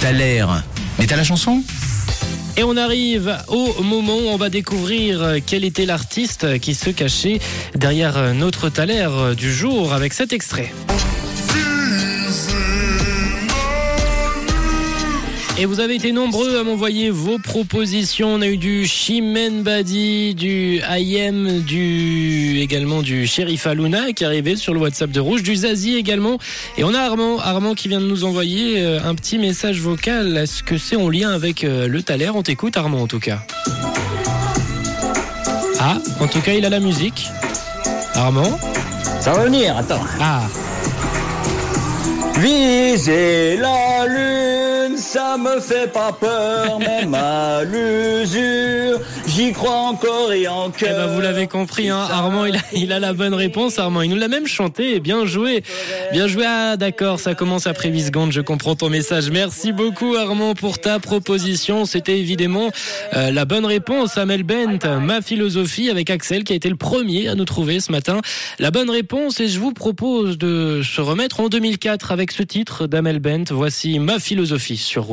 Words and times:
T'as 0.00 0.12
l'air. 0.12 0.62
Mais 0.98 1.06
t'as 1.06 1.16
la 1.16 1.24
chanson? 1.24 1.62
Et 2.56 2.62
on 2.62 2.76
arrive 2.76 3.36
au 3.48 3.82
moment 3.82 4.16
où 4.16 4.28
on 4.28 4.36
va 4.36 4.48
découvrir 4.50 5.36
quel 5.44 5.64
était 5.64 5.86
l'artiste 5.86 6.58
qui 6.60 6.74
se 6.74 6.90
cachait 6.90 7.40
derrière 7.74 8.34
notre 8.34 8.68
taler 8.68 9.08
du 9.36 9.52
jour 9.52 9.92
avec 9.92 10.12
cet 10.12 10.32
extrait. 10.32 10.72
Et 15.56 15.66
vous 15.66 15.78
avez 15.78 15.94
été 15.94 16.10
nombreux 16.10 16.58
à 16.58 16.64
m'envoyer 16.64 17.10
vos 17.10 17.38
propositions. 17.38 18.28
On 18.34 18.40
a 18.40 18.48
eu 18.48 18.56
du 18.56 18.86
Chimène 18.86 19.62
Badi, 19.62 20.34
du 20.34 20.80
IM, 20.90 21.60
du 21.60 22.58
également 22.60 23.02
du 23.02 23.26
Sheriff 23.28 23.66
Aluna 23.68 24.12
qui 24.12 24.24
est 24.24 24.26
arrivé 24.26 24.56
sur 24.56 24.74
le 24.74 24.80
WhatsApp 24.80 25.10
de 25.10 25.20
Rouge, 25.20 25.44
du 25.44 25.54
Zazie 25.54 25.94
également. 25.94 26.38
Et 26.76 26.82
on 26.82 26.92
a 26.92 26.98
Armand, 26.98 27.38
Armand 27.38 27.74
qui 27.74 27.86
vient 27.86 28.00
de 28.00 28.06
nous 28.06 28.24
envoyer 28.24 28.82
euh, 28.82 28.98
un 29.04 29.14
petit 29.14 29.38
message 29.38 29.80
vocal. 29.80 30.36
Est-ce 30.36 30.64
que 30.64 30.76
c'est 30.76 30.96
en 30.96 31.08
lien 31.08 31.30
avec 31.30 31.62
euh, 31.62 31.86
le 31.86 32.02
Thaler? 32.02 32.30
On 32.34 32.42
t'écoute 32.42 32.76
Armand 32.76 33.02
en 33.02 33.06
tout 33.06 33.20
cas. 33.20 33.38
Ah, 35.78 35.98
en 36.18 36.26
tout 36.26 36.40
cas 36.40 36.54
il 36.54 36.64
a 36.64 36.68
la 36.68 36.80
musique. 36.80 37.28
Armand? 38.14 38.58
Ça 39.20 39.32
va 39.32 39.44
venir, 39.44 39.76
attends. 39.76 40.02
Ah, 40.20 40.42
Viser 42.40 43.56
la 43.56 44.06
lune, 44.08 44.53
ça 45.04 45.36
me 45.36 45.60
fait 45.60 45.92
pas 45.92 46.12
peur, 46.12 46.78
même 46.78 47.14
à 47.14 47.62
l'usure, 47.64 49.00
j'y 49.26 49.52
crois 49.52 49.76
encore 49.76 50.32
et 50.32 50.42
Eh 50.42 50.48
encore. 50.48 50.72
ben 50.80 51.06
vous 51.08 51.20
l'avez 51.20 51.46
compris, 51.46 51.90
hein, 51.90 52.06
Armand 52.10 52.46
il 52.46 52.56
a, 52.56 52.60
il 52.72 52.92
a 52.92 52.98
la 52.98 53.12
bonne 53.12 53.34
réponse. 53.34 53.78
Armand, 53.78 54.02
il 54.02 54.10
nous 54.10 54.16
l'a 54.16 54.28
même 54.28 54.46
chanté. 54.46 55.00
Bien 55.00 55.26
joué, 55.26 55.62
bien 56.12 56.26
joué. 56.26 56.44
Ah 56.46 56.76
d'accord, 56.76 57.20
ça 57.20 57.34
commence 57.34 57.66
après 57.66 57.90
8 57.90 58.04
secondes. 58.06 58.32
Je 58.32 58.40
comprends 58.40 58.74
ton 58.76 58.88
message. 58.88 59.30
Merci 59.30 59.72
beaucoup 59.72 60.14
Armand 60.16 60.54
pour 60.54 60.78
ta 60.80 60.98
proposition. 60.98 61.84
C'était 61.84 62.18
évidemment 62.18 62.70
euh, 63.14 63.30
la 63.30 63.44
bonne 63.44 63.66
réponse. 63.66 64.16
Amel 64.18 64.42
Bent, 64.42 65.00
ma 65.00 65.20
philosophie 65.20 65.90
avec 65.90 66.08
Axel 66.10 66.44
qui 66.44 66.52
a 66.54 66.56
été 66.56 66.68
le 66.70 66.76
premier 66.76 67.28
à 67.28 67.34
nous 67.34 67.44
trouver 67.44 67.80
ce 67.80 67.92
matin. 67.92 68.20
La 68.58 68.70
bonne 68.70 68.90
réponse 68.90 69.38
et 69.40 69.48
je 69.48 69.58
vous 69.60 69.72
propose 69.72 70.38
de 70.38 70.80
se 70.82 71.00
remettre 71.00 71.40
en 71.40 71.48
2004 71.48 72.10
avec 72.12 72.32
ce 72.32 72.42
titre 72.42 72.86
d'Amel 72.86 73.18
Bent. 73.20 73.44
Voici 73.50 73.98
ma 73.98 74.18
philosophie 74.18 74.76
sur 74.94 75.02
Rouge. 75.02 75.12